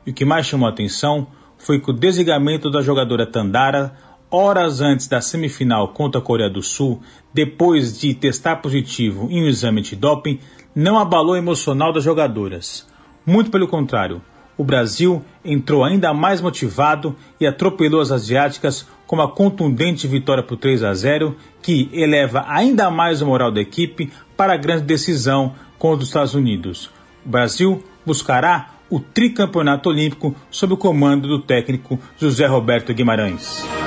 E 0.06 0.12
o 0.12 0.14
que 0.14 0.26
mais 0.26 0.46
chamou 0.46 0.68
a 0.68 0.72
atenção 0.72 1.28
foi 1.58 1.80
que 1.80 1.90
o 1.90 1.94
desligamento 1.94 2.70
da 2.70 2.82
jogadora 2.82 3.26
Tandara 3.26 3.96
horas 4.34 4.82
antes 4.82 5.08
da 5.08 5.22
semifinal 5.22 5.90
contra 5.90 6.20
a 6.20 6.24
Coreia 6.24 6.50
do 6.50 6.64
Sul, 6.64 7.00
depois 7.32 8.00
de 8.00 8.16
testar 8.16 8.56
positivo 8.56 9.28
em 9.30 9.44
um 9.44 9.48
exame 9.48 9.82
de 9.82 9.96
doping, 9.96 10.40
não 10.76 10.98
abalou 10.98 11.34
o 11.34 11.38
emocional 11.38 11.94
das 11.94 12.04
jogadoras. 12.04 12.88
Muito 13.24 13.52
pelo 13.52 13.68
contrário, 13.68 14.24
o 14.58 14.64
Brasil 14.64 15.24
entrou 15.46 15.84
ainda 15.84 16.16
mais 16.16 16.42
motivado 16.42 17.16
e 17.40 17.46
atropelou 17.46 18.02
as 18.02 18.12
asiáticas 18.12 18.88
com 19.06 19.18
uma 19.18 19.28
contundente 19.28 20.08
vitória 20.08 20.42
por 20.42 20.58
3 20.58 20.84
a 20.84 20.94
0, 20.96 21.36
que 21.62 21.90
eleva 21.94 22.44
ainda 22.48 22.90
mais 22.90 23.22
o 23.22 23.28
moral 23.28 23.52
da 23.52 23.62
equipe 23.62 24.12
para 24.36 24.54
a 24.54 24.58
grande 24.58 24.82
decisão 24.82 25.54
contra 25.78 26.02
os 26.02 26.08
Estados 26.08 26.34
Unidos. 26.34 26.90
O 27.24 27.30
Brasil 27.30 27.84
buscará 28.04 28.72
o 28.90 29.00
tricampeonato 29.00 29.90
olímpico 29.90 30.36
sob 30.50 30.74
o 30.74 30.78
comando 30.78 31.28
do 31.28 31.40
técnico 31.40 32.00
José 32.18 32.48
Roberto 32.48 32.94
Guimarães. 32.94 33.83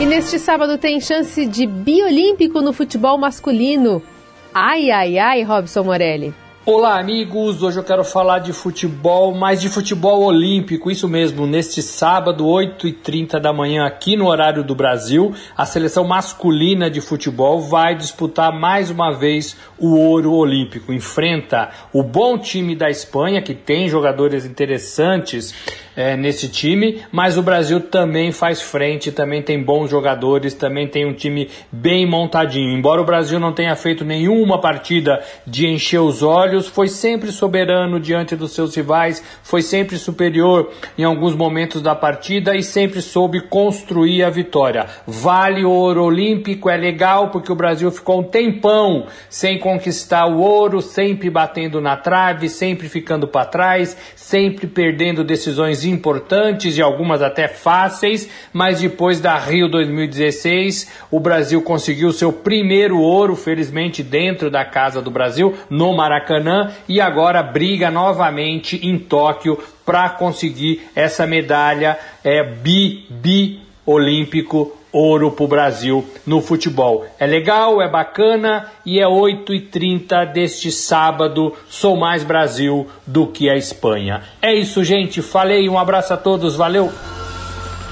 E 0.00 0.06
neste 0.06 0.38
sábado 0.38 0.78
tem 0.78 0.98
chance 0.98 1.44
de 1.44 1.66
biolímpico 1.66 2.62
no 2.62 2.72
futebol 2.72 3.18
masculino. 3.18 4.02
Ai, 4.54 4.90
ai, 4.90 5.18
ai, 5.18 5.42
Robson 5.42 5.82
Morelli. 5.82 6.32
Olá, 6.64 6.98
amigos. 6.98 7.62
Hoje 7.62 7.78
eu 7.78 7.84
quero 7.84 8.02
falar 8.02 8.38
de 8.38 8.52
futebol, 8.52 9.34
mas 9.34 9.60
de 9.60 9.68
futebol 9.68 10.22
olímpico. 10.22 10.90
Isso 10.90 11.06
mesmo, 11.06 11.46
neste 11.46 11.82
sábado, 11.82 12.46
8h30 12.46 13.38
da 13.38 13.52
manhã, 13.52 13.84
aqui 13.84 14.16
no 14.16 14.28
horário 14.28 14.64
do 14.64 14.74
Brasil, 14.74 15.34
a 15.54 15.66
seleção 15.66 16.04
masculina 16.04 16.90
de 16.90 17.02
futebol 17.02 17.60
vai 17.60 17.94
disputar 17.94 18.52
mais 18.52 18.90
uma 18.90 19.12
vez 19.12 19.54
o 19.78 19.96
ouro 19.96 20.32
olímpico. 20.32 20.94
Enfrenta 20.94 21.70
o 21.92 22.02
bom 22.02 22.38
time 22.38 22.74
da 22.74 22.88
Espanha, 22.88 23.42
que 23.42 23.54
tem 23.54 23.88
jogadores 23.88 24.46
interessantes 24.46 25.54
é, 26.00 26.16
nesse 26.16 26.48
time, 26.48 27.02
mas 27.12 27.36
o 27.36 27.42
Brasil 27.42 27.78
também 27.78 28.32
faz 28.32 28.62
frente, 28.62 29.12
também 29.12 29.42
tem 29.42 29.62
bons 29.62 29.90
jogadores, 29.90 30.54
também 30.54 30.88
tem 30.88 31.04
um 31.04 31.12
time 31.12 31.50
bem 31.70 32.06
montadinho. 32.06 32.74
Embora 32.74 33.02
o 33.02 33.04
Brasil 33.04 33.38
não 33.38 33.52
tenha 33.52 33.76
feito 33.76 34.02
nenhuma 34.02 34.58
partida 34.58 35.22
de 35.46 35.66
encher 35.66 36.00
os 36.00 36.22
olhos, 36.22 36.66
foi 36.66 36.88
sempre 36.88 37.30
soberano 37.30 38.00
diante 38.00 38.34
dos 38.34 38.52
seus 38.52 38.74
rivais, 38.74 39.22
foi 39.42 39.60
sempre 39.60 39.98
superior 39.98 40.70
em 40.96 41.04
alguns 41.04 41.34
momentos 41.34 41.82
da 41.82 41.94
partida 41.94 42.56
e 42.56 42.62
sempre 42.62 43.02
soube 43.02 43.42
construir 43.42 44.24
a 44.24 44.30
vitória. 44.30 44.86
Vale 45.06 45.64
o 45.66 45.70
ouro 45.70 46.04
olímpico, 46.04 46.70
é 46.70 46.78
legal 46.78 47.28
porque 47.28 47.52
o 47.52 47.56
Brasil 47.56 47.90
ficou 47.90 48.20
um 48.20 48.24
tempão 48.24 49.06
sem 49.28 49.58
conquistar 49.58 50.24
o 50.24 50.40
ouro, 50.40 50.80
sempre 50.80 51.28
batendo 51.28 51.78
na 51.78 51.96
trave, 51.96 52.48
sempre 52.48 52.88
ficando 52.88 53.28
para 53.28 53.44
trás, 53.44 53.96
sempre 54.16 54.66
perdendo 54.66 55.22
decisões 55.22 55.84
importantes 55.90 56.76
e 56.76 56.82
algumas 56.82 57.20
até 57.20 57.48
fáceis, 57.48 58.28
mas 58.52 58.80
depois 58.80 59.20
da 59.20 59.36
Rio 59.38 59.68
2016, 59.68 60.90
o 61.10 61.20
Brasil 61.20 61.60
conseguiu 61.62 62.12
seu 62.12 62.32
primeiro 62.32 62.98
ouro, 62.98 63.36
felizmente 63.36 64.02
dentro 64.02 64.50
da 64.50 64.64
casa 64.64 65.02
do 65.02 65.10
Brasil, 65.10 65.54
no 65.68 65.94
Maracanã, 65.94 66.72
e 66.88 67.00
agora 67.00 67.42
briga 67.42 67.90
novamente 67.90 68.80
em 68.86 68.98
Tóquio 68.98 69.58
para 69.84 70.08
conseguir 70.08 70.88
essa 70.94 71.26
medalha 71.26 71.98
é, 72.24 72.42
bi, 72.42 73.06
bi 73.10 73.60
olímpico 73.84 74.79
ouro 74.92 75.30
para 75.30 75.44
o 75.44 75.48
Brasil 75.48 76.04
no 76.26 76.40
futebol. 76.40 77.06
É 77.18 77.26
legal, 77.26 77.80
é 77.80 77.88
bacana 77.88 78.66
e 78.84 79.00
é 79.00 79.06
8h30 79.06 80.32
deste 80.32 80.70
sábado. 80.70 81.54
Sou 81.68 81.96
mais 81.96 82.24
Brasil 82.24 82.86
do 83.06 83.26
que 83.26 83.48
a 83.48 83.56
Espanha. 83.56 84.22
É 84.40 84.54
isso, 84.54 84.82
gente. 84.84 85.22
Falei, 85.22 85.68
um 85.68 85.78
abraço 85.78 86.12
a 86.12 86.16
todos, 86.16 86.56
valeu! 86.56 86.90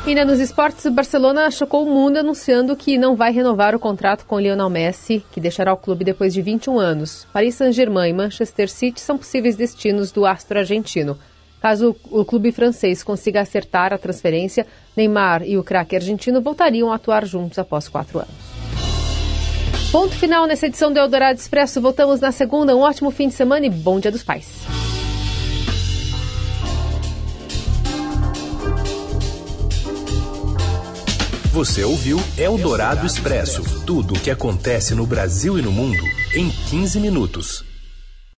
Ainda 0.07 0.25
nos 0.25 0.40
esportes, 0.40 0.87
o 0.87 0.90
Barcelona 0.90 1.50
chocou 1.50 1.85
o 1.85 1.90
mundo 1.90 2.17
anunciando 2.17 2.75
que 2.75 2.97
não 2.97 3.14
vai 3.14 3.31
renovar 3.31 3.75
o 3.75 3.78
contrato 3.78 4.25
com 4.25 4.40
Lionel 4.40 4.71
Messi, 4.71 5.23
que 5.31 5.40
deixará 5.40 5.71
o 5.71 5.76
clube 5.76 6.02
depois 6.02 6.33
de 6.33 6.40
21 6.40 6.78
anos. 6.78 7.26
Paris 7.31 7.57
Saint-Germain 7.57 8.09
e 8.09 8.12
Manchester 8.14 8.71
City 8.71 9.02
são 9.02 9.19
possíveis 9.19 9.55
destinos 9.55 10.11
do 10.11 10.25
astro 10.25 10.59
argentino. 10.59 11.19
Caso 11.60 11.96
o 12.10 12.24
clube 12.24 12.52
francês 12.52 13.02
consiga 13.02 13.40
acertar 13.40 13.92
a 13.92 13.98
transferência, 13.98 14.66
Neymar 14.96 15.42
e 15.42 15.58
o 15.58 15.64
craque 15.64 15.96
argentino 15.96 16.40
voltariam 16.40 16.92
a 16.92 16.94
atuar 16.94 17.26
juntos 17.26 17.58
após 17.58 17.88
quatro 17.88 18.18
anos. 18.18 18.48
Ponto 19.90 20.14
final 20.14 20.46
nessa 20.46 20.66
edição 20.66 20.92
do 20.92 20.98
Eldorado 20.98 21.38
Expresso. 21.38 21.80
Voltamos 21.80 22.20
na 22.20 22.30
segunda. 22.30 22.76
Um 22.76 22.80
ótimo 22.80 23.10
fim 23.10 23.28
de 23.28 23.34
semana 23.34 23.66
e 23.66 23.70
bom 23.70 23.98
Dia 23.98 24.12
dos 24.12 24.22
Pais. 24.22 24.46
Você 31.52 31.82
ouviu 31.82 32.20
Eldorado 32.36 33.04
Expresso 33.04 33.64
tudo 33.84 34.14
o 34.14 34.20
que 34.20 34.30
acontece 34.30 34.94
no 34.94 35.06
Brasil 35.06 35.58
e 35.58 35.62
no 35.62 35.72
mundo 35.72 36.04
em 36.36 36.50
15 36.50 37.00
minutos. 37.00 37.67